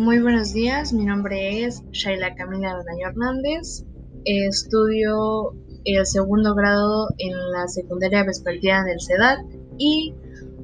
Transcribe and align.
Muy 0.00 0.18
buenos 0.18 0.54
días, 0.54 0.94
mi 0.94 1.04
nombre 1.04 1.62
es 1.62 1.84
Shaila 1.90 2.34
Camila 2.34 2.74
Benayo 2.74 3.08
Hernández. 3.08 3.84
Estudio 4.24 5.52
el 5.84 6.06
segundo 6.06 6.54
grado 6.54 7.08
en 7.18 7.32
la 7.52 7.68
secundaria 7.68 8.24
vespertina 8.24 8.82
del 8.82 8.98
CEDAT 8.98 9.40
y 9.76 10.14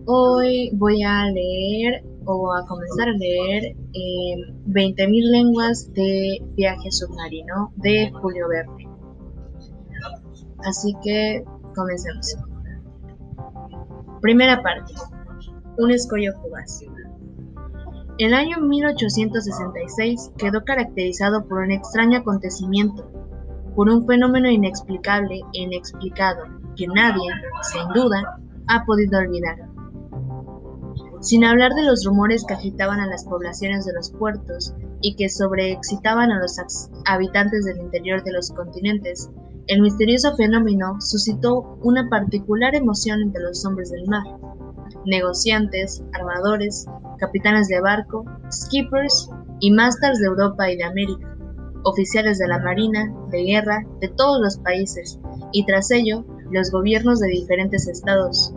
hoy 0.07 0.71
voy 0.73 1.03
a 1.03 1.27
leer 1.27 2.03
o 2.25 2.51
a 2.55 2.67
comenzar 2.67 3.11
a 3.11 3.13
leer 3.13 3.77
eh, 3.93 4.37
20.000 4.69 5.31
lenguas 5.31 5.93
de 5.93 6.43
viaje 6.55 6.91
submarino 6.91 7.75
de 7.77 8.11
Julio 8.13 8.49
Verne. 8.49 8.89
Así 10.65 10.97
que 11.05 11.45
comencemos. 11.75 12.39
Primera 14.23 14.63
parte. 14.63 14.95
Un 15.77 15.91
escollo 15.91 16.33
fugaz. 16.41 16.83
El 18.19 18.33
año 18.33 18.61
1866 18.61 20.33
quedó 20.39 20.65
caracterizado 20.65 21.47
por 21.47 21.59
un 21.59 21.71
extraño 21.71 22.21
acontecimiento, 22.21 23.05
por 23.75 23.91
un 23.91 24.07
fenómeno 24.07 24.49
inexplicable 24.51 25.43
e 25.53 25.61
inexplicado 25.61 26.45
que 26.77 26.87
nadie, 26.87 27.29
sin 27.61 27.87
duda, 27.93 28.41
ha 28.69 28.87
podido 28.87 29.19
olvidar. 29.19 29.69
Sin 31.21 31.45
hablar 31.45 31.75
de 31.75 31.83
los 31.83 32.07
rumores 32.07 32.47
que 32.47 32.55
agitaban 32.55 33.01
a 33.01 33.07
las 33.07 33.27
poblaciones 33.27 33.85
de 33.85 33.93
los 33.93 34.11
puertos 34.13 34.73
y 35.03 35.15
que 35.17 35.29
sobreexcitaban 35.29 36.31
a 36.31 36.39
los 36.39 36.59
habitantes 37.05 37.67
del 37.67 37.83
interior 37.83 38.25
de 38.25 38.33
los 38.33 38.51
continentes, 38.51 39.29
el 39.67 39.83
misterioso 39.83 40.35
fenómeno 40.37 41.03
suscitó 41.03 41.79
una 41.83 42.09
particular 42.09 42.75
emoción 42.75 43.21
entre 43.21 43.43
los 43.43 43.63
hombres 43.67 43.91
del 43.91 44.07
mar 44.07 44.25
negociantes, 45.07 46.03
armadores, 46.13 46.87
capitanes 47.19 47.69
de 47.69 47.81
barco, 47.81 48.25
skippers 48.51 49.31
y 49.61 49.71
masters 49.71 50.19
de 50.19 50.27
Europa 50.27 50.71
y 50.71 50.77
de 50.77 50.85
América, 50.85 51.37
oficiales 51.85 52.39
de 52.39 52.49
la 52.49 52.59
Marina, 52.59 53.13
de 53.31 53.45
guerra, 53.45 53.87
de 54.01 54.09
todos 54.09 54.41
los 54.41 54.59
países, 54.59 55.19
y 55.53 55.65
tras 55.65 55.91
ello, 55.91 56.25
los 56.51 56.71
gobiernos 56.71 57.21
de 57.21 57.29
diferentes 57.29 57.89
estados 57.89 58.53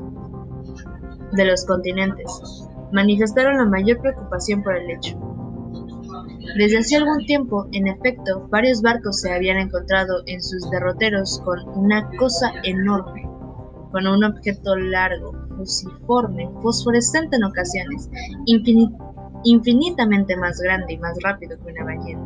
de 1.31 1.45
los 1.45 1.65
continentes, 1.65 2.67
manifestaron 2.91 3.57
la 3.57 3.65
mayor 3.65 4.01
preocupación 4.01 4.63
por 4.63 4.75
el 4.75 4.89
hecho. 4.89 5.17
Desde 6.57 6.79
hace 6.79 6.97
algún 6.97 7.25
tiempo, 7.25 7.67
en 7.71 7.87
efecto, 7.87 8.47
varios 8.49 8.81
barcos 8.81 9.21
se 9.21 9.31
habían 9.31 9.57
encontrado 9.57 10.23
en 10.25 10.41
sus 10.41 10.69
derroteros 10.71 11.39
con 11.45 11.59
una 11.77 12.09
cosa 12.17 12.51
enorme, 12.63 13.28
con 13.91 14.07
un 14.07 14.23
objeto 14.23 14.75
largo, 14.75 15.33
fusiforme, 15.57 16.49
fosforescente 16.61 17.35
en 17.35 17.43
ocasiones, 17.43 18.09
infinitamente 19.43 20.37
más 20.37 20.59
grande 20.59 20.93
y 20.93 20.97
más 20.97 21.17
rápido 21.23 21.57
que 21.57 21.71
una 21.71 21.85
ballena. 21.85 22.21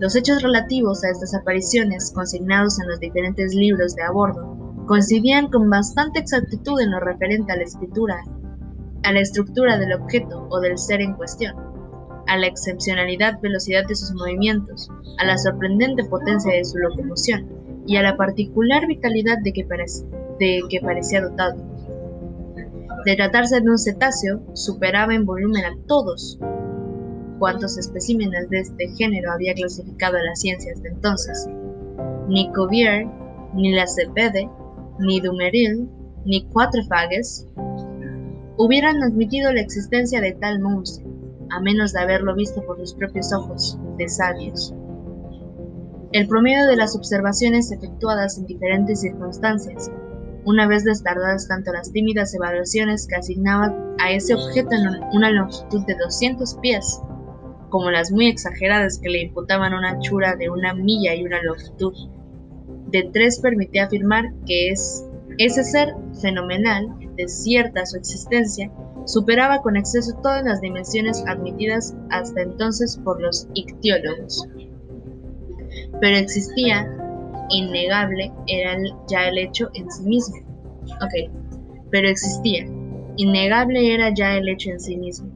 Los 0.00 0.16
hechos 0.16 0.42
relativos 0.42 1.04
a 1.04 1.10
estas 1.10 1.34
apariciones, 1.34 2.12
consignados 2.14 2.80
en 2.80 2.88
los 2.88 3.00
diferentes 3.00 3.54
libros 3.54 3.94
de 3.94 4.02
a 4.02 4.10
bordo, 4.10 4.56
coincidían 4.86 5.48
con 5.48 5.70
bastante 5.70 6.18
exactitud 6.18 6.80
en 6.80 6.90
lo 6.90 7.00
referente 7.00 7.52
a 7.52 7.56
la 7.56 7.62
escritura, 7.62 8.24
a 9.04 9.12
la 9.12 9.20
estructura 9.20 9.78
del 9.78 9.92
objeto 9.92 10.48
o 10.50 10.60
del 10.60 10.76
ser 10.78 11.00
en 11.00 11.14
cuestión, 11.14 11.54
a 12.26 12.36
la 12.36 12.46
excepcionalidad 12.46 13.40
velocidad 13.40 13.86
de 13.86 13.94
sus 13.94 14.12
movimientos, 14.14 14.90
a 15.18 15.24
la 15.24 15.38
sorprendente 15.38 16.04
potencia 16.04 16.52
de 16.52 16.64
su 16.64 16.78
locomoción 16.78 17.48
y 17.86 17.96
a 17.96 18.02
la 18.02 18.16
particular 18.16 18.86
vitalidad 18.86 19.38
de 19.42 19.52
que, 19.52 19.64
de 20.40 20.62
que 20.68 20.80
parecía 20.80 21.20
dotado. 21.20 21.56
De 23.04 23.14
tratarse 23.14 23.60
de 23.60 23.70
un 23.70 23.78
cetáceo, 23.78 24.40
superaba 24.54 25.14
en 25.14 25.24
volumen 25.24 25.64
a 25.64 25.76
todos 25.86 26.38
cuantos 27.38 27.78
especímenes 27.78 28.50
de 28.50 28.60
este 28.60 28.88
género 28.88 29.32
había 29.32 29.54
clasificado 29.54 30.18
la 30.18 30.34
ciencia 30.34 30.72
hasta 30.74 30.88
entonces. 30.88 31.48
Ni 32.28 32.52
Cuvier, 32.52 33.06
ni 33.54 33.72
Lacépède, 33.72 34.50
ni 34.98 35.20
Dumeril, 35.20 35.88
ni 36.24 36.44
Quatrefages 36.48 37.46
hubieran 38.58 39.02
admitido 39.02 39.52
la 39.52 39.62
existencia 39.62 40.20
de 40.20 40.32
tal 40.32 40.60
monstruo, 40.60 41.10
a 41.50 41.60
menos 41.60 41.94
de 41.94 42.00
haberlo 42.00 42.34
visto 42.34 42.62
por 42.66 42.78
sus 42.78 42.94
propios 42.94 43.32
ojos, 43.32 43.78
de 43.96 44.06
sabios. 44.08 44.74
El 46.12 46.28
promedio 46.28 46.66
de 46.66 46.76
las 46.76 46.94
observaciones 46.94 47.72
efectuadas 47.72 48.36
en 48.36 48.46
diferentes 48.46 49.00
circunstancias 49.00 49.90
una 50.44 50.66
vez 50.66 50.84
destardadas 50.84 51.48
tanto 51.48 51.72
las 51.72 51.92
tímidas 51.92 52.34
evaluaciones 52.34 53.06
que 53.06 53.16
asignaban 53.16 53.94
a 53.98 54.10
ese 54.12 54.34
objeto 54.34 54.70
en 54.72 55.02
una 55.12 55.30
longitud 55.30 55.84
de 55.86 55.94
200 55.94 56.54
pies, 56.62 57.00
como 57.68 57.90
las 57.90 58.10
muy 58.10 58.26
exageradas 58.26 58.98
que 58.98 59.10
le 59.10 59.22
imputaban 59.22 59.74
una 59.74 59.90
anchura 59.90 60.36
de 60.36 60.50
una 60.50 60.74
milla 60.74 61.14
y 61.14 61.24
una 61.24 61.42
longitud 61.42 61.94
de 62.90 63.08
tres 63.12 63.38
permitía 63.40 63.84
afirmar 63.84 64.32
que 64.46 64.70
es, 64.70 65.06
ese 65.38 65.64
ser 65.64 65.94
fenomenal, 66.20 66.88
de 67.16 67.28
cierta 67.28 67.86
su 67.86 67.96
existencia, 67.96 68.70
superaba 69.06 69.62
con 69.62 69.76
exceso 69.76 70.14
todas 70.22 70.44
las 70.44 70.60
dimensiones 70.60 71.24
admitidas 71.26 71.94
hasta 72.10 72.42
entonces 72.42 72.98
por 73.04 73.20
los 73.20 73.48
ictiólogos. 73.54 74.46
Pero 76.00 76.16
existía 76.16 76.99
innegable 77.50 78.32
era 78.46 78.76
ya 79.08 79.28
el 79.28 79.38
hecho 79.38 79.70
en 79.74 79.90
sí 79.90 80.04
mismo. 80.04 80.36
Ok, 81.02 81.30
pero 81.90 82.08
existía. 82.08 82.66
Innegable 83.16 83.94
era 83.94 84.14
ya 84.14 84.36
el 84.36 84.48
hecho 84.48 84.70
en 84.70 84.80
sí 84.80 84.96
mismo. 84.96 85.30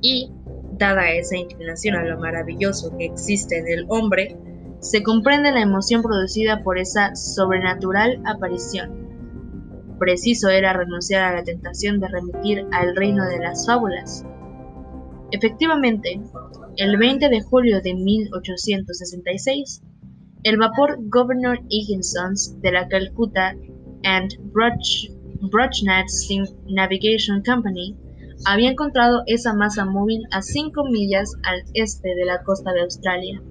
Y, 0.00 0.30
dada 0.78 1.10
esa 1.10 1.36
inclinación 1.36 1.96
a 1.96 2.04
lo 2.04 2.18
maravilloso 2.18 2.96
que 2.96 3.06
existe 3.06 3.58
en 3.58 3.68
el 3.68 3.86
hombre, 3.88 4.36
se 4.80 5.02
comprende 5.02 5.52
la 5.52 5.62
emoción 5.62 6.02
producida 6.02 6.62
por 6.62 6.78
esa 6.78 7.14
sobrenatural 7.16 8.20
aparición. 8.24 9.06
Preciso 9.98 10.50
era 10.50 10.74
renunciar 10.74 11.22
a 11.22 11.36
la 11.36 11.44
tentación 11.44 11.98
de 11.98 12.08
remitir 12.08 12.66
al 12.72 12.94
reino 12.94 13.26
de 13.26 13.38
las 13.38 13.66
fábulas. 13.66 14.24
Efectivamente, 15.32 16.20
el 16.76 16.98
20 16.98 17.30
de 17.30 17.40
julio 17.40 17.80
de 17.80 17.94
1866, 17.94 19.82
el 20.46 20.58
vapor 20.58 20.96
Governor 21.08 21.58
Higginson's 21.70 22.54
de 22.62 22.70
la 22.70 22.86
Calcutta 22.86 23.56
and 24.04 24.30
Steam 26.06 26.44
Navigation 26.68 27.42
Company 27.42 27.96
había 28.44 28.70
encontrado 28.70 29.24
esa 29.26 29.54
masa 29.54 29.84
móvil 29.84 30.22
a 30.30 30.42
cinco 30.42 30.84
millas 30.84 31.32
al 31.42 31.64
este 31.74 32.14
de 32.14 32.26
la 32.26 32.44
costa 32.44 32.72
de 32.72 32.82
Australia. 32.82 33.42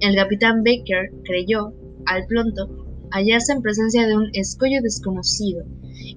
El 0.00 0.16
capitán 0.16 0.64
Baker 0.64 1.12
creyó, 1.24 1.72
al 2.06 2.26
pronto, 2.26 2.68
hallarse 3.12 3.52
en 3.52 3.62
presencia 3.62 4.08
de 4.08 4.16
un 4.16 4.28
escollo 4.32 4.82
desconocido 4.82 5.64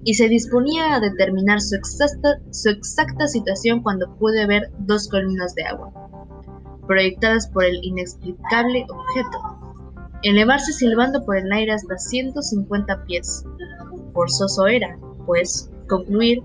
y 0.02 0.14
se 0.14 0.28
disponía 0.28 0.96
a 0.96 1.00
determinar 1.00 1.60
su 1.60 1.76
exacta, 1.76 2.40
su 2.50 2.70
exacta 2.70 3.28
situación 3.28 3.84
cuando 3.84 4.16
pude 4.16 4.48
ver 4.48 4.72
dos 4.80 5.06
columnas 5.06 5.54
de 5.54 5.62
agua, 5.62 5.92
proyectadas 6.88 7.46
por 7.46 7.64
el 7.64 7.78
inexplicable 7.84 8.84
objeto 8.90 9.59
elevarse 10.22 10.72
silbando 10.72 11.24
por 11.24 11.36
el 11.36 11.50
aire 11.52 11.72
hasta 11.72 11.98
150 11.98 13.04
pies. 13.04 13.44
Forzoso 14.12 14.66
era, 14.66 14.98
pues, 15.26 15.70
concluir 15.88 16.42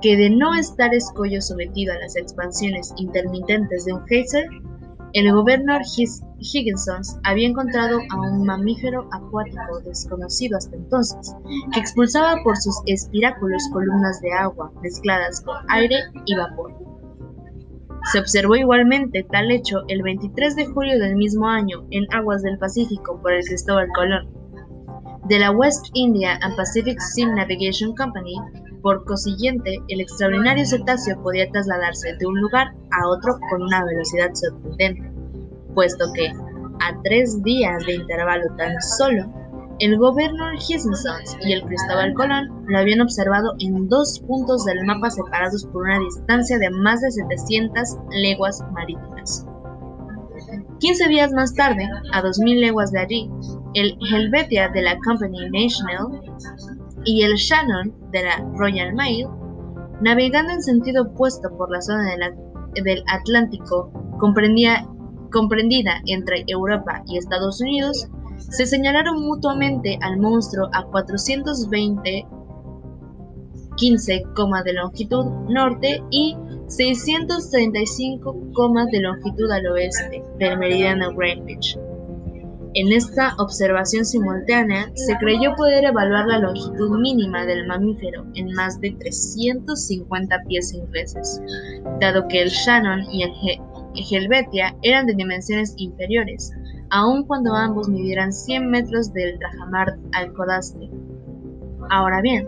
que 0.00 0.16
de 0.16 0.30
no 0.30 0.54
estar 0.54 0.92
escollo 0.94 1.40
sometido 1.40 1.94
a 1.94 1.98
las 1.98 2.16
expansiones 2.16 2.92
intermitentes 2.96 3.84
de 3.84 3.92
un 3.92 4.06
geyser, 4.06 4.46
el 5.14 5.32
gobernador 5.32 5.82
Higginson 6.38 7.02
había 7.22 7.48
encontrado 7.48 8.00
a 8.10 8.20
un 8.20 8.44
mamífero 8.46 9.08
acuático 9.12 9.80
desconocido 9.84 10.56
hasta 10.56 10.74
entonces, 10.74 11.34
que 11.72 11.80
expulsaba 11.80 12.42
por 12.42 12.56
sus 12.56 12.80
espiráculos 12.86 13.62
columnas 13.72 14.20
de 14.22 14.32
agua 14.32 14.72
mezcladas 14.82 15.42
con 15.42 15.56
aire 15.68 15.96
y 16.24 16.34
vapor. 16.34 16.91
Se 18.10 18.18
observó 18.18 18.56
igualmente 18.56 19.24
tal 19.30 19.50
hecho 19.50 19.82
el 19.88 20.02
23 20.02 20.56
de 20.56 20.66
julio 20.66 20.98
del 20.98 21.16
mismo 21.16 21.46
año 21.46 21.86
en 21.90 22.04
aguas 22.12 22.42
del 22.42 22.58
Pacífico 22.58 23.20
por 23.22 23.32
el 23.32 23.44
Cristóbal 23.44 23.88
Colón, 23.94 24.28
de 25.28 25.38
la 25.38 25.52
West 25.52 25.86
India 25.94 26.38
and 26.42 26.56
Pacific 26.56 26.98
Steam 27.00 27.34
Navigation 27.34 27.94
Company. 27.94 28.34
Por 28.82 29.04
consiguiente, 29.04 29.78
el 29.86 30.00
extraordinario 30.00 30.66
cetáceo 30.66 31.22
podía 31.22 31.48
trasladarse 31.50 32.16
de 32.18 32.26
un 32.26 32.40
lugar 32.40 32.74
a 32.90 33.08
otro 33.08 33.38
con 33.48 33.62
una 33.62 33.84
velocidad 33.84 34.30
sorprendente, 34.34 35.08
puesto 35.72 36.12
que, 36.14 36.32
a 36.80 37.00
tres 37.04 37.40
días 37.44 37.86
de 37.86 37.94
intervalo 37.94 38.44
tan 38.56 38.80
solo, 38.82 39.32
el 39.82 39.98
gobernador 39.98 40.54
Higginson 40.54 41.22
y 41.40 41.54
el 41.54 41.64
Cristóbal 41.64 42.14
Colón 42.14 42.64
lo 42.68 42.78
habían 42.78 43.00
observado 43.00 43.54
en 43.58 43.88
dos 43.88 44.20
puntos 44.28 44.64
del 44.64 44.84
mapa 44.86 45.10
separados 45.10 45.66
por 45.66 45.82
una 45.82 45.98
distancia 45.98 46.56
de 46.58 46.70
más 46.70 47.00
de 47.00 47.10
700 47.10 47.96
leguas 48.12 48.62
marítimas. 48.72 49.44
15 50.78 51.08
días 51.08 51.32
más 51.32 51.52
tarde, 51.54 51.88
a 52.12 52.22
2.000 52.22 52.60
leguas 52.60 52.92
de 52.92 53.00
allí, 53.00 53.28
el 53.74 53.98
Helvetia 54.08 54.68
de 54.68 54.82
la 54.82 54.96
Company 55.00 55.50
National 55.50 56.20
y 57.04 57.24
el 57.24 57.34
Shannon 57.34 57.92
de 58.12 58.22
la 58.22 58.36
Royal 58.54 58.94
Mail, 58.94 59.26
navegando 60.00 60.52
en 60.52 60.62
sentido 60.62 61.06
opuesto 61.06 61.50
por 61.56 61.72
la 61.72 61.80
zona 61.80 62.04
del 62.74 63.02
Atlántico, 63.08 63.90
comprendida 64.20 66.00
entre 66.06 66.44
Europa 66.46 67.02
y 67.08 67.18
Estados 67.18 67.60
Unidos, 67.60 68.08
se 68.50 68.66
señalaron 68.66 69.20
mutuamente 69.22 69.98
al 70.02 70.18
monstruo 70.18 70.68
a 70.72 70.84
420 70.84 72.26
15, 73.76 74.22
de 74.64 74.72
longitud 74.74 75.24
norte 75.48 76.02
y 76.10 76.36
635, 76.68 78.36
de 78.92 79.00
longitud 79.00 79.50
al 79.50 79.66
oeste 79.66 80.22
del 80.38 80.58
meridiano 80.58 81.14
Greenwich. 81.14 81.78
En 82.74 82.90
esta 82.90 83.34
observación 83.38 84.04
simultánea 84.06 84.90
se 84.94 85.14
creyó 85.18 85.54
poder 85.56 85.84
evaluar 85.84 86.26
la 86.26 86.38
longitud 86.38 86.98
mínima 87.00 87.44
del 87.44 87.66
mamífero 87.66 88.24
en 88.34 88.54
más 88.54 88.80
de 88.80 88.92
350 88.92 90.38
pies 90.48 90.72
ingleses, 90.72 91.42
dado 92.00 92.26
que 92.28 92.40
el 92.40 92.48
Shannon 92.48 93.02
y 93.12 93.24
el 93.24 93.32
Helvetia 94.10 94.74
eran 94.80 95.06
de 95.06 95.14
dimensiones 95.14 95.74
inferiores, 95.76 96.50
aun 96.92 97.24
cuando 97.24 97.54
ambos 97.54 97.88
midieran 97.88 98.32
100 98.32 98.70
metros 98.70 99.12
del 99.14 99.38
trajamar 99.38 99.98
al 100.12 100.32
codaste. 100.34 100.90
Ahora 101.90 102.20
bien, 102.20 102.46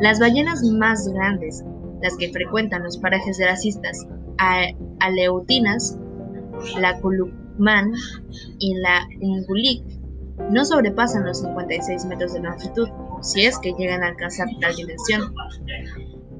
las 0.00 0.20
ballenas 0.20 0.62
más 0.62 1.08
grandes, 1.08 1.64
las 2.00 2.16
que 2.16 2.32
frecuentan 2.32 2.84
los 2.84 2.96
parajes 2.96 3.38
de 3.38 3.46
las 3.46 3.64
islas 3.64 4.06
aleutinas, 5.00 5.98
la 6.78 6.98
Culupman 7.00 7.92
y 8.60 8.74
la 8.76 9.04
Ungulik, 9.20 9.84
no 10.48 10.64
sobrepasan 10.64 11.24
los 11.24 11.40
56 11.40 12.04
metros 12.06 12.34
de 12.34 12.40
longitud, 12.40 12.88
si 13.20 13.44
es 13.44 13.58
que 13.58 13.72
llegan 13.72 14.04
a 14.04 14.08
alcanzar 14.08 14.46
tal 14.60 14.76
dimensión. 14.76 15.34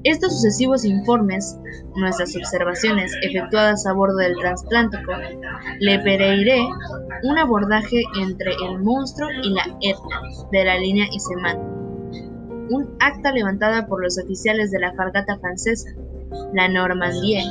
Estos 0.03 0.33
sucesivos 0.33 0.85
informes, 0.85 1.57
nuestras 1.95 2.35
observaciones 2.35 3.13
efectuadas 3.21 3.85
a 3.85 3.93
bordo 3.93 4.17
del 4.17 4.35
transatlántico, 4.37 5.13
le 5.79 5.99
pereiré 5.99 6.59
un 7.23 7.37
abordaje 7.37 8.03
entre 8.19 8.51
el 8.53 8.79
monstruo 8.79 9.29
y 9.43 9.53
la 9.53 9.63
etna 9.81 10.21
de 10.51 10.65
la 10.65 10.77
línea 10.77 11.05
Iseman 11.11 11.83
un 12.69 12.95
acta 12.99 13.31
levantada 13.31 13.87
por 13.87 14.01
los 14.01 14.17
oficiales 14.17 14.71
de 14.71 14.79
la 14.79 14.93
fragata 14.93 15.37
francesa, 15.39 15.89
la 16.53 16.67
Normandie, 16.67 17.43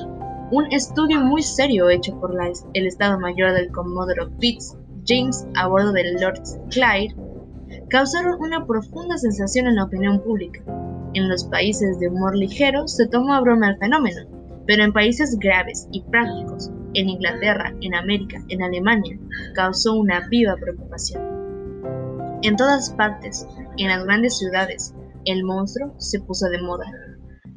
un 0.50 0.70
estudio 0.72 1.20
muy 1.20 1.42
serio 1.42 1.88
hecho 1.88 2.18
por 2.20 2.34
el 2.74 2.86
Estado 2.86 3.18
Mayor 3.18 3.52
del 3.52 3.70
Comodoro 3.70 4.30
Fitz 4.40 4.76
James 5.06 5.46
a 5.56 5.66
bordo 5.66 5.92
del 5.92 6.20
Lord 6.20 6.42
Clyde, 6.70 7.14
causaron 7.92 8.40
una 8.40 8.66
profunda 8.66 9.18
sensación 9.18 9.66
en 9.66 9.76
la 9.76 9.84
opinión 9.84 10.18
pública. 10.22 10.62
En 11.12 11.28
los 11.28 11.44
países 11.44 12.00
de 12.00 12.08
humor 12.08 12.34
ligero 12.34 12.88
se 12.88 13.06
tomó 13.06 13.34
a 13.34 13.40
broma 13.42 13.68
el 13.68 13.76
fenómeno, 13.76 14.22
pero 14.66 14.82
en 14.82 14.94
países 14.94 15.38
graves 15.38 15.86
y 15.92 16.00
prácticos, 16.04 16.70
en 16.94 17.10
Inglaterra, 17.10 17.74
en 17.82 17.94
América, 17.94 18.42
en 18.48 18.62
Alemania, 18.62 19.18
causó 19.54 19.92
una 19.92 20.26
viva 20.30 20.56
preocupación. 20.56 21.20
En 22.40 22.56
todas 22.56 22.88
partes, 22.94 23.46
en 23.76 23.88
las 23.88 24.04
grandes 24.04 24.38
ciudades, 24.38 24.94
el 25.26 25.44
monstruo 25.44 25.94
se 25.98 26.18
puso 26.20 26.48
de 26.48 26.62
moda. 26.62 26.86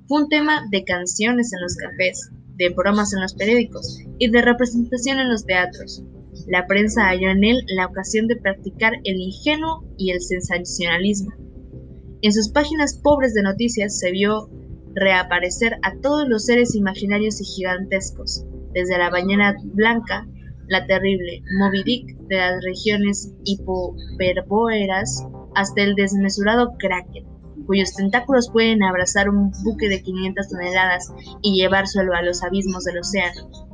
Fue 0.10 0.22
un 0.22 0.28
tema 0.28 0.66
de 0.70 0.84
canciones 0.84 1.54
en 1.54 1.62
los 1.62 1.78
cafés, 1.78 2.30
de 2.58 2.72
bromas 2.72 3.14
en 3.14 3.22
los 3.22 3.36
periódicos 3.36 4.02
y 4.20 4.30
de 4.30 4.42
representación 4.42 5.18
en 5.20 5.30
los 5.30 5.46
teatros. 5.46 6.04
La 6.48 6.68
prensa 6.68 7.08
halló 7.08 7.30
en 7.30 7.44
él 7.44 7.58
la 7.68 7.88
ocasión 7.88 8.28
de 8.28 8.36
practicar 8.36 8.94
el 9.04 9.18
ingenuo 9.18 9.84
y 9.98 10.12
el 10.12 10.22
sensacionalismo. 10.22 11.34
En 12.22 12.32
sus 12.32 12.50
páginas 12.50 13.00
pobres 13.02 13.34
de 13.34 13.42
noticias 13.42 13.98
se 14.00 14.12
vio 14.12 14.50
reaparecer 14.94 15.78
a 15.84 15.96
todos 16.02 16.28
los 16.28 16.46
seres 16.46 16.76
imaginarios 16.76 17.42
y 17.42 17.46
gigantescos, 17.46 18.46
desde 18.74 18.98
la 18.98 19.10
bañera 19.10 19.56
blanca, 19.64 20.28
la 20.68 20.86
terrible 20.86 21.44
Moby 21.60 21.84
Dick 21.84 22.18
de 22.28 22.38
las 22.38 22.64
regiones 22.64 23.34
hipoperboeras, 23.44 25.26
hasta 25.56 25.82
el 25.82 25.96
desmesurado 25.96 26.74
Kraken, 26.78 27.26
cuyos 27.66 27.94
tentáculos 27.94 28.50
pueden 28.52 28.84
abrazar 28.84 29.30
un 29.30 29.52
buque 29.64 29.90
de 29.90 30.02
500 30.02 30.50
toneladas 30.50 31.14
y 31.42 31.56
llevárselo 31.56 32.14
a 32.14 32.22
los 32.22 32.44
abismos 32.44 32.84
del 32.84 33.00
océano. 33.00 33.65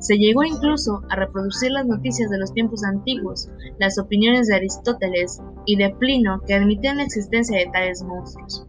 Se 0.00 0.16
llegó 0.16 0.42
incluso 0.42 1.02
a 1.10 1.16
reproducir 1.16 1.70
las 1.70 1.86
noticias 1.86 2.30
de 2.30 2.38
los 2.38 2.52
tiempos 2.52 2.82
antiguos, 2.84 3.48
las 3.78 3.98
opiniones 3.98 4.48
de 4.48 4.56
Aristóteles 4.56 5.40
y 5.66 5.76
de 5.76 5.90
Plino 5.90 6.40
que 6.46 6.54
admitían 6.54 6.96
la 6.96 7.04
existencia 7.04 7.58
de 7.58 7.70
tales 7.70 8.02
monstruos. 8.02 8.66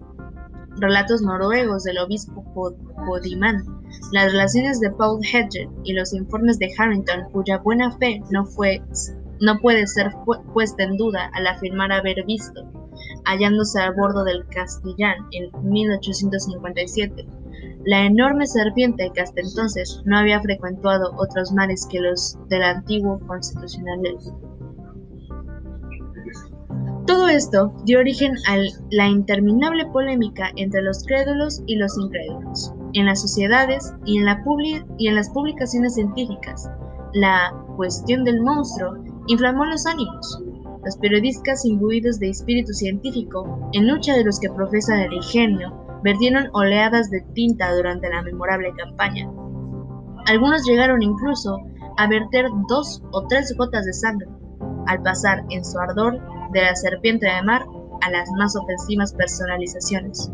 Relatos 0.78 1.22
noruegos 1.22 1.84
del 1.84 2.00
obispo 2.00 2.44
Podimán, 3.08 3.64
las 4.12 4.32
relaciones 4.32 4.80
de 4.80 4.92
Paul 4.92 5.22
Hedger 5.26 5.70
y 5.84 5.94
los 5.94 6.14
informes 6.14 6.60
de 6.60 6.70
Harrington, 6.78 7.32
cuya 7.32 7.58
buena 7.58 7.98
fe 7.98 8.22
no, 8.30 8.46
fue, 8.46 8.84
no 9.40 9.58
puede 9.60 9.88
ser 9.88 10.12
puesta 10.54 10.84
en 10.84 10.98
duda 10.98 11.32
al 11.34 11.48
afirmar 11.48 11.92
haber 11.92 12.24
visto 12.26 12.62
hallándose 13.26 13.82
a 13.82 13.92
bordo 13.92 14.24
del 14.24 14.46
Castellán 14.48 15.28
en 15.32 15.50
1857. 15.64 17.26
La 17.86 18.06
enorme 18.06 18.46
serpiente 18.46 19.12
que 19.14 19.22
hasta 19.22 19.42
entonces 19.42 20.02
no 20.06 20.18
había 20.18 20.40
frecuentado 20.42 21.14
otros 21.18 21.52
mares 21.52 21.88
que 21.90 22.00
los 22.00 22.38
del 22.48 22.62
antiguo 22.62 23.20
constitucional. 23.26 24.00
Todo 27.08 27.28
esto 27.28 27.74
dio 27.84 28.00
origen 28.00 28.34
a 28.48 28.58
la 28.92 29.08
interminable 29.08 29.88
polémica 29.88 30.52
entre 30.56 30.84
los 30.84 31.04
crédulos 31.04 31.64
y 31.66 31.76
los 31.76 31.98
incrédulos, 31.98 32.74
en 32.94 33.08
las 33.08 33.22
sociedades 33.22 33.94
y 34.06 34.20
en, 34.20 34.28
y 35.00 35.08
en 35.08 35.16
las 35.16 35.30
publicaciones 35.32 35.96
científicas. 35.96 36.70
La 37.14 37.52
cuestión 37.76 38.24
del 38.24 38.42
monstruo 38.42 39.04
inflamó 39.28 39.66
los 39.66 39.88
ánimos, 39.88 40.42
los 40.86 40.98
periodistas 40.98 41.66
imbuidos 41.66 42.20
de 42.20 42.30
espíritu 42.30 42.74
científico, 42.74 43.70
en 43.74 43.88
lucha 43.88 44.16
de 44.16 44.24
los 44.24 44.40
que 44.40 44.50
profesan 44.50 45.00
el 45.00 45.14
ingenio, 45.14 45.81
vertieron 46.04 46.50
oleadas 46.54 47.10
de 47.10 47.22
tinta 47.34 47.74
durante 47.74 48.10
la 48.10 48.22
memorable 48.22 48.74
campaña. 48.78 49.30
Algunos 50.28 50.66
llegaron 50.66 51.02
incluso 51.02 51.60
a 51.98 52.08
verter 52.08 52.48
dos 52.68 53.04
o 53.12 53.28
tres 53.28 53.54
gotas 53.58 53.86
de 53.86 53.94
sangre, 53.94 54.28
al 54.88 55.02
pasar 55.02 55.44
en 55.50 55.64
su 55.64 55.80
ardor 55.80 56.20
de 56.52 56.62
la 56.62 56.76
serpiente 56.76 57.28
de 57.28 57.42
mar 57.44 57.64
a 58.02 58.10
las 58.10 58.30
más 58.38 58.56
ofensivas 58.56 59.14
personalizaciones. 59.14 60.32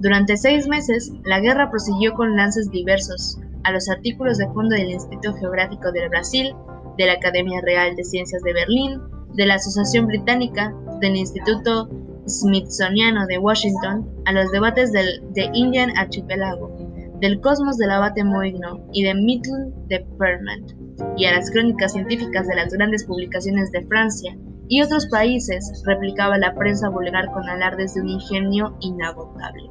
Durante 0.00 0.36
seis 0.36 0.68
meses, 0.68 1.12
la 1.24 1.40
guerra 1.40 1.70
prosiguió 1.70 2.14
con 2.14 2.36
lances 2.36 2.70
diversos 2.70 3.38
a 3.64 3.72
los 3.72 3.88
artículos 3.88 4.38
de 4.38 4.46
fondo 4.46 4.74
del 4.76 4.90
Instituto 4.90 5.34
Geográfico 5.34 5.90
del 5.92 6.08
Brasil, 6.08 6.54
de 6.96 7.06
la 7.06 7.14
Academia 7.14 7.60
Real 7.60 7.96
de 7.96 8.04
Ciencias 8.04 8.42
de 8.42 8.52
Berlín, 8.52 9.00
de 9.34 9.46
la 9.46 9.54
Asociación 9.54 10.06
Británica, 10.06 10.72
del 11.00 11.16
Instituto 11.16 11.88
Smithsoniano 12.28 13.26
de 13.26 13.38
Washington, 13.38 14.08
a 14.26 14.32
los 14.32 14.50
debates 14.52 14.92
del 14.92 15.22
de 15.32 15.50
Indian 15.54 15.96
Archipelago, 15.96 16.76
del 17.20 17.40
Cosmos 17.40 17.78
del 17.78 17.90
abate 17.90 18.22
Moigno 18.24 18.86
y 18.92 19.02
de 19.02 19.14
Middle 19.14 19.72
de 19.88 20.06
Permont, 20.18 20.72
y 21.16 21.24
a 21.24 21.32
las 21.32 21.50
crónicas 21.50 21.92
científicas 21.92 22.46
de 22.46 22.56
las 22.56 22.72
grandes 22.72 23.04
publicaciones 23.04 23.72
de 23.72 23.86
Francia 23.86 24.36
y 24.68 24.82
otros 24.82 25.06
países, 25.06 25.82
replicaba 25.86 26.38
la 26.38 26.54
prensa 26.54 26.90
vulgar 26.90 27.32
con 27.32 27.48
alardes 27.48 27.94
de 27.94 28.02
un 28.02 28.08
ingenio 28.08 28.76
inagotable. 28.80 29.70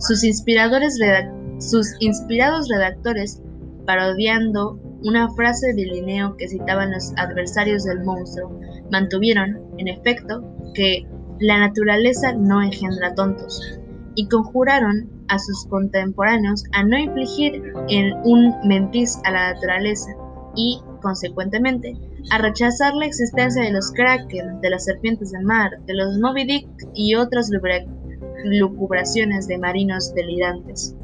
Sus, 0.00 0.20
sus 0.20 1.96
inspirados 2.00 2.68
redactores, 2.68 3.40
parodiando 3.86 4.80
una 5.04 5.32
frase 5.34 5.74
de 5.74 5.84
Linneo 5.84 6.36
que 6.36 6.48
citaban 6.48 6.90
los 6.92 7.12
adversarios 7.16 7.84
del 7.84 8.02
monstruo, 8.02 8.58
mantuvieron, 8.90 9.60
en 9.78 9.88
efecto, 9.88 10.42
que 10.74 11.06
la 11.40 11.58
naturaleza 11.58 12.32
no 12.32 12.62
engendra 12.62 13.14
tontos, 13.14 13.80
y 14.14 14.28
conjuraron 14.28 15.10
a 15.28 15.38
sus 15.38 15.66
contemporáneos 15.66 16.64
a 16.72 16.84
no 16.84 16.98
infligir 16.98 17.72
en 17.88 18.14
un 18.24 18.54
mentiz 18.66 19.18
a 19.24 19.30
la 19.30 19.54
naturaleza 19.54 20.10
y, 20.54 20.80
consecuentemente, 21.02 21.94
a 22.30 22.38
rechazar 22.38 22.94
la 22.94 23.06
existencia 23.06 23.62
de 23.62 23.72
los 23.72 23.90
kraken, 23.90 24.60
de 24.60 24.70
las 24.70 24.84
serpientes 24.84 25.32
del 25.32 25.44
mar, 25.44 25.80
de 25.86 25.94
los 25.94 26.18
Moby 26.18 26.44
Dick 26.44 26.68
y 26.94 27.14
otras 27.14 27.50
lucubraciones 28.44 29.48
de 29.48 29.58
marinos 29.58 30.14
delirantes. 30.14 30.94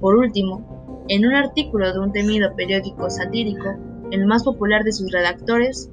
Por 0.00 0.16
último, 0.16 1.04
en 1.08 1.26
un 1.26 1.34
artículo 1.34 1.92
de 1.92 1.98
un 1.98 2.12
temido 2.12 2.54
periódico 2.54 3.10
satírico, 3.10 3.74
el 4.10 4.26
más 4.26 4.44
popular 4.44 4.84
de 4.84 4.92
sus 4.92 5.10
redactores, 5.10 5.90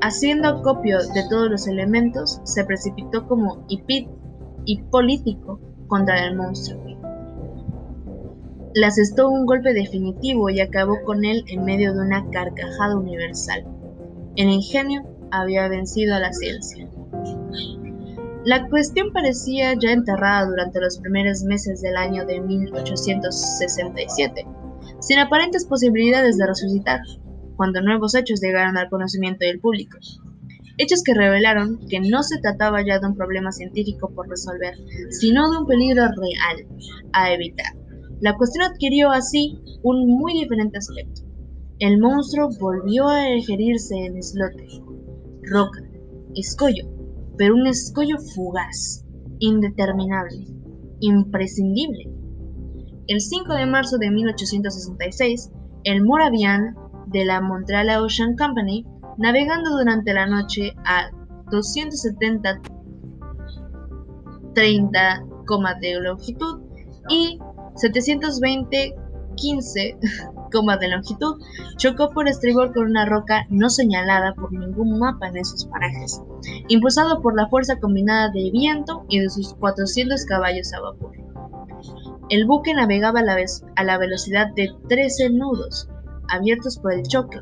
haciendo 0.00 0.48
acopio 0.48 0.98
de 0.98 1.24
todos 1.28 1.50
los 1.50 1.66
elementos, 1.66 2.40
se 2.44 2.64
precipitó 2.64 3.26
como 3.26 3.66
hipolítico 4.66 5.60
contra 5.88 6.26
el 6.26 6.36
monstruo. 6.36 6.82
Le 8.74 8.86
asestó 8.86 9.28
un 9.28 9.46
golpe 9.46 9.72
definitivo 9.72 10.50
y 10.50 10.60
acabó 10.60 11.02
con 11.04 11.24
él 11.24 11.44
en 11.48 11.64
medio 11.64 11.94
de 11.94 12.00
una 12.00 12.28
carcajada 12.30 12.96
universal. 12.96 13.64
El 14.36 14.50
ingenio 14.50 15.04
había 15.30 15.68
vencido 15.68 16.14
a 16.14 16.20
la 16.20 16.32
ciencia. 16.32 16.88
La 18.44 18.68
cuestión 18.68 19.12
parecía 19.12 19.74
ya 19.74 19.90
enterrada 19.90 20.46
durante 20.46 20.80
los 20.80 20.98
primeros 20.98 21.42
meses 21.42 21.80
del 21.80 21.96
año 21.96 22.24
de 22.26 22.40
1867, 22.40 24.46
sin 25.00 25.18
aparentes 25.18 25.64
posibilidades 25.64 26.36
de 26.36 26.46
resucitar, 26.46 27.00
cuando 27.56 27.80
nuevos 27.80 28.14
hechos 28.14 28.40
llegaron 28.40 28.76
al 28.76 28.88
conocimiento 28.88 29.44
del 29.44 29.60
público. 29.60 29.98
Hechos 30.78 31.02
que 31.02 31.14
revelaron 31.14 31.78
que 31.88 32.00
no 32.00 32.22
se 32.22 32.38
trataba 32.38 32.84
ya 32.84 32.98
de 32.98 33.06
un 33.06 33.16
problema 33.16 33.50
científico 33.50 34.10
por 34.14 34.28
resolver, 34.28 34.74
sino 35.10 35.50
de 35.50 35.58
un 35.58 35.66
peligro 35.66 36.02
real 36.04 36.66
a 37.12 37.32
evitar. 37.32 37.74
La 38.20 38.36
cuestión 38.36 38.64
adquirió 38.64 39.10
así 39.10 39.58
un 39.82 40.06
muy 40.06 40.34
diferente 40.34 40.78
aspecto. 40.78 41.22
El 41.78 41.98
monstruo 41.98 42.48
volvió 42.58 43.08
a 43.08 43.28
ejerirse 43.28 43.94
en 43.94 44.16
islote, 44.16 44.66
roca, 45.42 45.82
escollo, 46.34 46.84
pero 47.36 47.54
un 47.54 47.66
escollo 47.66 48.16
fugaz, 48.34 49.04
indeterminable, 49.38 50.46
imprescindible. 51.00 52.10
El 53.06 53.20
5 53.20 53.54
de 53.54 53.66
marzo 53.66 53.98
de 53.98 54.10
1866, 54.10 55.50
el 55.84 56.02
Moravian 56.02 56.74
de 57.06 57.24
la 57.24 57.40
Montreal 57.40 58.02
Ocean 58.02 58.36
Company, 58.36 58.84
navegando 59.18 59.70
durante 59.76 60.12
la 60.12 60.26
noche 60.26 60.74
a 60.84 61.10
270 61.50 62.60
30, 64.54 65.24
de 65.80 66.00
longitud 66.00 66.60
y 67.08 67.38
720 67.76 68.96
15 69.36 69.98
de 70.80 70.88
longitud, 70.88 71.42
chocó 71.76 72.10
por 72.10 72.28
estribor 72.28 72.72
con 72.72 72.86
una 72.86 73.04
roca 73.04 73.46
no 73.50 73.68
señalada 73.68 74.34
por 74.34 74.52
ningún 74.52 74.98
mapa 74.98 75.28
en 75.28 75.36
esos 75.36 75.66
parajes, 75.66 76.22
impulsado 76.68 77.20
por 77.20 77.36
la 77.36 77.46
fuerza 77.48 77.78
combinada 77.78 78.30
de 78.30 78.50
viento 78.50 79.04
y 79.10 79.20
de 79.20 79.28
sus 79.28 79.54
400 79.54 80.24
caballos 80.24 80.72
a 80.72 80.80
vapor. 80.80 81.12
El 82.30 82.46
buque 82.46 82.72
navegaba 82.72 83.20
a 83.20 83.22
la, 83.22 83.34
vez, 83.34 83.64
a 83.76 83.84
la 83.84 83.98
velocidad 83.98 84.48
de 84.54 84.72
13 84.88 85.30
nudos, 85.30 85.88
abiertos 86.28 86.78
por 86.78 86.92
el 86.92 87.02
choque. 87.04 87.40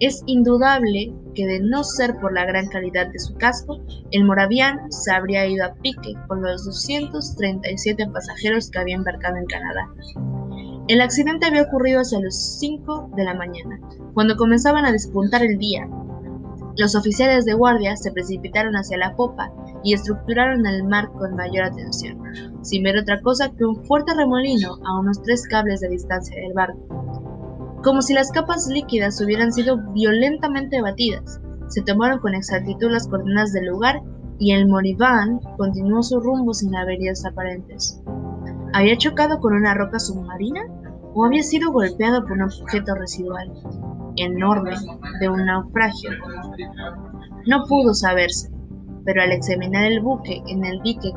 Es 0.00 0.22
indudable 0.26 1.14
que 1.34 1.46
de 1.46 1.60
no 1.60 1.84
ser 1.84 2.18
por 2.18 2.32
la 2.32 2.44
gran 2.44 2.66
calidad 2.68 3.08
de 3.08 3.18
su 3.18 3.34
casco, 3.34 3.80
el 4.10 4.24
Moravian 4.24 4.90
se 4.90 5.12
habría 5.12 5.46
ido 5.46 5.64
a 5.64 5.74
pique 5.74 6.14
con 6.26 6.42
los 6.42 6.64
237 6.64 8.08
pasajeros 8.08 8.70
que 8.70 8.78
había 8.78 8.96
embarcado 8.96 9.36
en 9.36 9.46
Canadá. 9.46 9.88
El 10.88 11.00
accidente 11.00 11.46
había 11.46 11.62
ocurrido 11.62 12.00
hacia 12.00 12.20
los 12.20 12.58
5 12.58 13.12
de 13.14 13.24
la 13.24 13.34
mañana, 13.34 13.80
cuando 14.14 14.36
comenzaban 14.36 14.84
a 14.84 14.92
despuntar 14.92 15.42
el 15.42 15.56
día. 15.58 15.88
Los 16.76 16.96
oficiales 16.96 17.44
de 17.44 17.54
guardia 17.54 17.96
se 17.96 18.12
precipitaron 18.12 18.74
hacia 18.74 18.98
la 18.98 19.14
popa 19.14 19.52
y 19.84 19.94
estructuraron 19.94 20.66
el 20.66 20.84
mar 20.84 21.10
con 21.12 21.36
mayor 21.36 21.64
atención, 21.64 22.18
sin 22.62 22.82
ver 22.82 22.96
otra 22.98 23.20
cosa 23.20 23.52
que 23.56 23.64
un 23.64 23.84
fuerte 23.84 24.14
remolino 24.14 24.78
a 24.84 24.98
unos 24.98 25.22
tres 25.22 25.46
cables 25.46 25.80
de 25.80 25.90
distancia 25.90 26.34
del 26.34 26.54
barco. 26.54 27.01
Como 27.82 28.00
si 28.00 28.14
las 28.14 28.30
capas 28.30 28.68
líquidas 28.68 29.20
hubieran 29.20 29.52
sido 29.52 29.76
violentamente 29.92 30.80
batidas, 30.80 31.40
se 31.66 31.82
tomaron 31.82 32.20
con 32.20 32.34
exactitud 32.34 32.90
las 32.90 33.08
coordenadas 33.08 33.52
del 33.52 33.66
lugar 33.66 34.00
y 34.38 34.52
el 34.52 34.68
Moribán 34.68 35.40
continuó 35.56 36.02
su 36.02 36.20
rumbo 36.20 36.54
sin 36.54 36.76
averías 36.76 37.24
aparentes. 37.24 38.00
¿Había 38.72 38.96
chocado 38.96 39.40
con 39.40 39.54
una 39.54 39.74
roca 39.74 39.98
submarina? 39.98 40.62
¿O 41.14 41.24
había 41.24 41.42
sido 41.42 41.72
golpeado 41.72 42.22
por 42.22 42.32
un 42.32 42.42
objeto 42.42 42.94
residual 42.94 43.52
enorme 44.16 44.76
de 45.20 45.28
un 45.28 45.44
naufragio? 45.44 46.10
No 47.46 47.64
pudo 47.66 47.94
saberse, 47.94 48.50
pero 49.04 49.22
al 49.22 49.32
examinar 49.32 49.84
el 49.84 50.00
buque 50.00 50.40
en 50.46 50.64
el 50.64 50.80
dique 50.82 51.12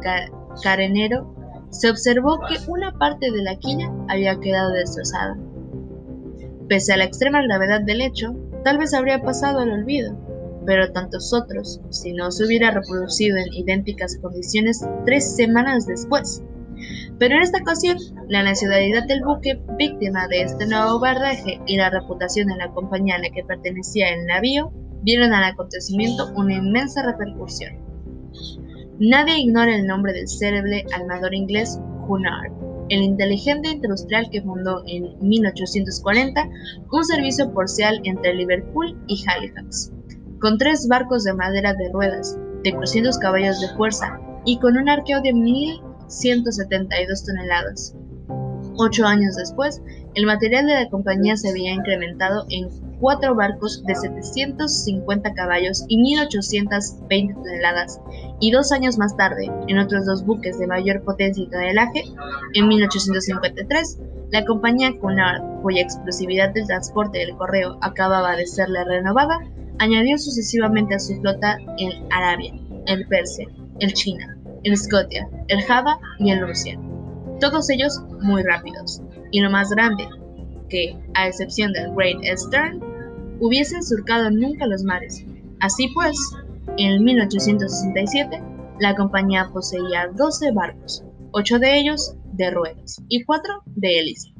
carenero, 0.63 1.33
se 1.69 1.89
observó 1.89 2.39
que 2.39 2.57
una 2.67 2.91
parte 2.97 3.31
de 3.31 3.43
la 3.43 3.55
quilla 3.57 3.91
había 4.07 4.39
quedado 4.39 4.71
destrozada. 4.71 5.37
Pese 6.67 6.93
a 6.93 6.97
la 6.97 7.03
extrema 7.03 7.43
gravedad 7.43 7.81
del 7.81 8.01
hecho, 8.01 8.35
tal 8.63 8.79
vez 8.79 8.93
habría 8.93 9.21
pasado 9.21 9.59
al 9.59 9.71
olvido, 9.71 10.17
pero 10.65 10.91
tantos 10.91 11.31
otros, 11.31 11.79
si 11.91 12.11
no 12.13 12.31
se 12.31 12.45
hubiera 12.45 12.71
reproducido 12.71 13.37
en 13.37 13.53
idénticas 13.53 14.17
condiciones 14.19 14.83
tres 15.05 15.35
semanas 15.35 15.85
después. 15.85 16.41
Pero 17.19 17.35
en 17.35 17.41
esta 17.43 17.59
ocasión, 17.61 17.97
la 18.27 18.43
nacionalidad 18.43 19.05
del 19.05 19.23
buque, 19.23 19.61
víctima 19.77 20.27
de 20.27 20.41
este 20.41 20.65
nuevo 20.65 20.99
barraje 20.99 21.61
y 21.67 21.77
la 21.77 21.91
reputación 21.91 22.47
de 22.47 22.57
la 22.57 22.71
compañía 22.71 23.15
a 23.15 23.19
la 23.19 23.29
que 23.29 23.43
pertenecía 23.43 24.09
el 24.09 24.25
navío, 24.25 24.71
vieron 25.03 25.33
al 25.33 25.43
acontecimiento 25.43 26.31
una 26.35 26.55
inmensa 26.55 27.03
repercusión. 27.03 27.73
Nadie 28.99 29.39
ignora 29.39 29.75
el 29.75 29.85
nombre 29.85 30.13
del 30.13 30.27
célebre 30.27 30.85
armador 30.93 31.33
inglés 31.35 31.79
Cunard, 32.07 32.51
el 32.89 33.01
inteligente 33.01 33.69
industrial 33.69 34.29
que 34.31 34.41
fundó 34.41 34.83
en 34.87 35.17
1840 35.19 36.49
un 36.91 37.03
servicio 37.03 37.51
porcial 37.51 37.99
entre 38.03 38.33
Liverpool 38.33 38.97
y 39.07 39.23
Halifax, 39.27 39.91
con 40.39 40.57
tres 40.57 40.87
barcos 40.87 41.23
de 41.23 41.33
madera 41.33 41.73
de 41.73 41.89
ruedas, 41.91 42.37
de 42.63 42.71
400 42.71 43.17
caballos 43.17 43.59
de 43.59 43.69
fuerza 43.75 44.19
y 44.45 44.59
con 44.59 44.77
un 44.77 44.89
arqueo 44.89 45.21
de 45.21 45.33
mil 45.33 45.81
172 46.07 47.25
toneladas. 47.25 47.95
Ocho 48.77 49.05
años 49.05 49.35
después, 49.35 49.81
el 50.15 50.25
material 50.25 50.65
de 50.65 50.73
la 50.73 50.89
compañía 50.89 51.37
se 51.37 51.49
había 51.49 51.73
incrementado 51.73 52.45
en 52.49 52.69
cuatro 52.99 53.35
barcos 53.35 53.83
de 53.85 53.95
750 53.95 55.33
caballos 55.33 55.85
y 55.87 55.97
1.820 55.97 57.33
toneladas, 57.35 57.99
y 58.39 58.51
dos 58.51 58.71
años 58.71 58.97
más 58.97 59.15
tarde, 59.15 59.51
en 59.67 59.79
otros 59.79 60.05
dos 60.05 60.25
buques 60.25 60.59
de 60.59 60.67
mayor 60.67 61.03
potencia 61.03 61.43
y 61.43 61.49
tonelaje, 61.49 62.03
en 62.53 62.67
1853, 62.67 63.99
la 64.31 64.45
compañía 64.45 64.97
Cunard, 64.99 65.61
cuya 65.61 65.81
exclusividad 65.81 66.53
del 66.53 66.67
transporte 66.67 67.19
del 67.19 67.35
correo 67.37 67.77
acababa 67.81 68.35
de 68.35 68.45
serle 68.45 68.83
renovada, 68.83 69.39
añadió 69.79 70.17
sucesivamente 70.17 70.95
a 70.95 70.99
su 70.99 71.15
flota 71.21 71.57
el 71.77 72.03
Arabia, 72.11 72.53
el 72.87 73.07
Persia, 73.07 73.47
el 73.79 73.93
China, 73.93 74.37
el 74.63 74.77
Scotia, 74.77 75.29
el 75.47 75.61
Java 75.63 75.99
y 76.19 76.31
el 76.31 76.41
Rusia. 76.41 76.79
Todos 77.39 77.69
ellos 77.69 78.01
muy 78.21 78.43
rápidos, 78.43 79.01
y 79.31 79.41
lo 79.41 79.49
más 79.49 79.69
grande, 79.69 80.07
a 81.13 81.27
excepción 81.27 81.73
del 81.73 81.93
Great 81.95 82.23
Eastern, 82.23 82.81
hubiesen 83.39 83.83
surcado 83.83 84.29
nunca 84.31 84.67
los 84.67 84.83
mares. 84.83 85.25
Así 85.59 85.89
pues, 85.93 86.17
en 86.77 87.03
1867, 87.03 88.41
la 88.79 88.95
compañía 88.95 89.49
poseía 89.53 90.09
12 90.15 90.51
barcos, 90.51 91.03
8 91.31 91.59
de 91.59 91.79
ellos 91.79 92.15
de 92.33 92.51
ruedas 92.51 93.01
y 93.07 93.23
4 93.23 93.63
de 93.65 93.99
hélice. 93.99 94.35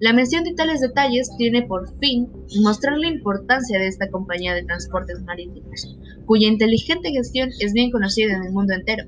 La 0.00 0.12
mención 0.12 0.44
de 0.44 0.54
tales 0.54 0.80
detalles 0.80 1.30
tiene 1.38 1.62
por 1.62 1.88
fin 1.98 2.28
mostrar 2.60 2.98
la 2.98 3.08
importancia 3.08 3.78
de 3.78 3.86
esta 3.86 4.10
compañía 4.10 4.52
de 4.52 4.64
transportes 4.64 5.22
marítimos, 5.22 5.96
cuya 6.26 6.48
inteligente 6.48 7.10
gestión 7.10 7.50
es 7.60 7.72
bien 7.72 7.90
conocida 7.90 8.34
en 8.34 8.42
el 8.42 8.52
mundo 8.52 8.74
entero. 8.74 9.04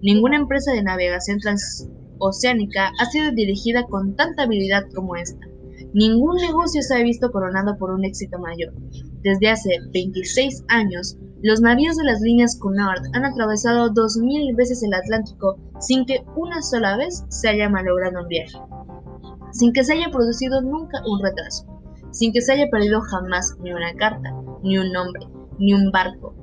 Ninguna 0.00 0.36
empresa 0.36 0.72
de 0.72 0.82
navegación 0.82 1.38
transoceánica 1.38 2.92
ha 2.98 3.06
sido 3.06 3.30
dirigida 3.30 3.84
con 3.84 4.16
tanta 4.16 4.44
habilidad 4.44 4.84
como 4.94 5.16
esta. 5.16 5.46
Ningún 5.94 6.36
negocio 6.36 6.82
se 6.82 6.96
ha 6.96 7.02
visto 7.02 7.30
coronado 7.30 7.76
por 7.78 7.90
un 7.90 8.04
éxito 8.04 8.38
mayor. 8.38 8.72
Desde 9.22 9.50
hace 9.50 9.70
26 9.92 10.64
años, 10.68 11.16
los 11.42 11.60
navíos 11.60 11.96
de 11.96 12.04
las 12.04 12.20
líneas 12.20 12.58
Cunard 12.58 13.02
han 13.14 13.24
atravesado 13.24 13.90
2.000 13.90 14.56
veces 14.56 14.82
el 14.82 14.94
Atlántico 14.94 15.58
sin 15.80 16.06
que 16.06 16.24
una 16.36 16.62
sola 16.62 16.96
vez 16.96 17.24
se 17.28 17.48
haya 17.48 17.68
malogrado 17.68 18.22
un 18.22 18.28
viaje 18.28 18.58
sin 19.52 19.72
que 19.72 19.84
se 19.84 19.92
haya 19.92 20.10
producido 20.10 20.60
nunca 20.62 21.02
un 21.06 21.22
retraso, 21.22 21.66
sin 22.10 22.32
que 22.32 22.40
se 22.40 22.52
haya 22.52 22.68
perdido 22.70 23.00
jamás 23.02 23.54
ni 23.60 23.72
una 23.72 23.94
carta, 23.94 24.34
ni 24.62 24.78
un 24.78 24.90
nombre, 24.92 25.26
ni 25.58 25.74
un 25.74 25.90
barco. 25.92 26.34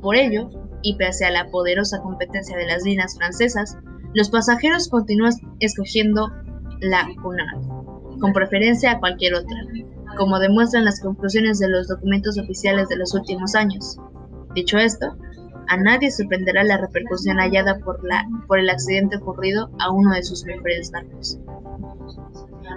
Por 0.00 0.16
ello, 0.16 0.48
y 0.82 0.96
pese 0.96 1.26
a 1.26 1.30
la 1.30 1.50
poderosa 1.50 2.00
competencia 2.00 2.56
de 2.56 2.66
las 2.66 2.82
líneas 2.82 3.16
francesas, 3.16 3.76
los 4.14 4.30
pasajeros 4.30 4.88
continúan 4.88 5.32
escogiendo 5.60 6.30
la 6.80 7.06
Cunard, 7.22 7.75
con 8.20 8.32
preferencia 8.32 8.92
a 8.92 9.00
cualquier 9.00 9.34
otra, 9.34 9.56
como 10.16 10.38
demuestran 10.38 10.84
las 10.84 11.00
conclusiones 11.00 11.58
de 11.58 11.68
los 11.68 11.88
documentos 11.88 12.38
oficiales 12.38 12.88
de 12.88 12.96
los 12.96 13.14
últimos 13.14 13.54
años. 13.54 13.98
Dicho 14.54 14.78
esto, 14.78 15.16
a 15.68 15.76
nadie 15.76 16.10
sorprenderá 16.10 16.64
la 16.64 16.78
repercusión 16.78 17.38
hallada 17.38 17.78
por, 17.78 18.02
la, 18.04 18.26
por 18.46 18.58
el 18.58 18.70
accidente 18.70 19.16
ocurrido 19.16 19.70
a 19.78 19.90
uno 19.90 20.12
de 20.14 20.22
sus 20.22 20.44
mejores 20.44 20.90
barcos. 20.90 21.38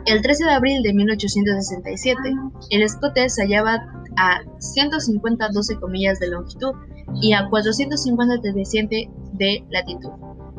El 0.06 0.22
13 0.22 0.46
de 0.46 0.52
abril 0.52 0.84
de 0.84 0.94
1867, 0.94 2.20
el 2.70 2.90
Scottish 2.90 3.30
se 3.30 3.44
hallaba 3.44 3.76
a 4.18 4.42
150 4.58 5.50
12 5.50 5.76
comillas 5.80 6.20
de 6.20 6.30
longitud 6.30 6.74
y 7.22 7.34
a 7.34 7.48
450 7.50 8.38
de 9.34 9.64
latitud, 9.70 10.12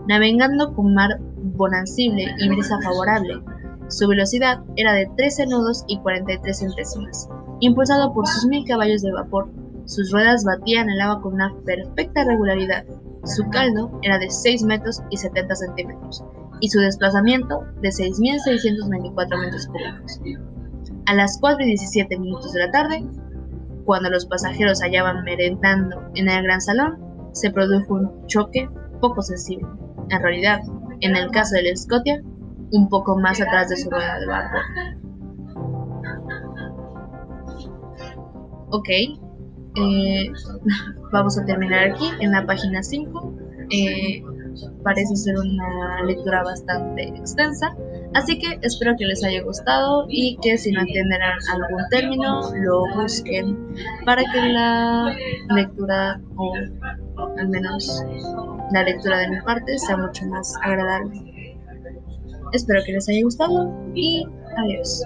navegando 0.06 0.74
con 0.74 0.94
mar 0.94 1.18
bonancible 1.20 2.34
y 2.38 2.48
brisa 2.48 2.78
favorable. 2.80 3.42
Su 3.90 4.06
velocidad 4.06 4.60
era 4.76 4.92
de 4.92 5.10
13 5.16 5.46
nudos 5.46 5.84
y 5.88 5.98
43 5.98 6.58
centésimas, 6.58 7.28
impulsado 7.58 8.14
por 8.14 8.26
sus 8.26 8.46
mil 8.46 8.64
caballos 8.64 9.02
de 9.02 9.10
vapor 9.12 9.50
Sus 9.84 10.12
ruedas 10.12 10.44
batían 10.44 10.88
el 10.88 11.00
agua 11.00 11.20
con 11.20 11.34
una 11.34 11.52
perfecta 11.66 12.24
regularidad. 12.24 12.84
Su 13.24 13.48
caldo 13.50 13.90
era 14.02 14.18
de 14.18 14.30
6 14.30 14.62
metros 14.62 15.02
y 15.10 15.16
70 15.16 15.56
centímetros 15.56 16.24
y 16.60 16.68
su 16.68 16.78
desplazamiento 16.78 17.64
de 17.80 17.88
6.624 17.88 19.40
metros 19.40 19.66
cúbicos. 19.66 20.20
A 21.06 21.14
las 21.14 21.38
4 21.40 21.64
y 21.64 21.68
17 21.70 22.18
minutos 22.18 22.52
de 22.52 22.60
la 22.60 22.70
tarde, 22.70 23.04
cuando 23.84 24.08
los 24.08 24.26
pasajeros 24.26 24.80
hallaban 24.82 25.24
merendando 25.24 26.00
en 26.14 26.28
el 26.28 26.44
gran 26.44 26.60
salón, 26.60 26.98
se 27.32 27.50
produjo 27.50 27.94
un 27.94 28.26
choque 28.26 28.68
poco 29.00 29.20
sensible. 29.22 29.66
En 30.10 30.22
realidad, 30.22 30.60
en 31.00 31.16
el 31.16 31.30
caso 31.30 31.56
del 31.56 31.76
Scotia, 31.76 32.22
un 32.72 32.88
poco 32.88 33.18
más 33.18 33.40
atrás 33.40 33.68
de 33.68 33.76
su 33.76 33.90
rueda 33.90 34.18
de 34.18 34.26
barco. 34.26 34.58
Ok, 38.70 38.88
eh, 38.88 40.30
vamos 41.12 41.38
a 41.38 41.44
terminar 41.44 41.90
aquí 41.90 42.10
en 42.20 42.32
la 42.32 42.46
página 42.46 42.82
5. 42.82 43.34
Eh, 43.70 44.22
parece 44.82 45.16
ser 45.16 45.36
una 45.38 46.02
lectura 46.04 46.42
bastante 46.42 47.08
extensa, 47.08 47.74
así 48.14 48.38
que 48.38 48.58
espero 48.62 48.94
que 48.98 49.06
les 49.06 49.22
haya 49.24 49.42
gustado 49.42 50.06
y 50.08 50.38
que 50.42 50.58
si 50.58 50.72
no 50.72 50.80
entenderán 50.80 51.38
algún 51.52 51.88
término 51.90 52.40
lo 52.56 52.84
busquen 52.94 53.56
para 54.04 54.22
que 54.32 54.40
la 54.48 55.16
lectura 55.54 56.20
o 56.36 56.52
al 57.38 57.48
menos 57.48 58.04
la 58.72 58.82
lectura 58.82 59.18
de 59.18 59.30
mi 59.30 59.40
parte 59.42 59.78
sea 59.78 59.96
mucho 59.96 60.26
más 60.26 60.54
agradable. 60.62 61.39
Espero 62.52 62.80
que 62.84 62.92
les 62.92 63.08
haya 63.08 63.22
gustado 63.22 63.72
y 63.94 64.24
adiós. 64.56 65.02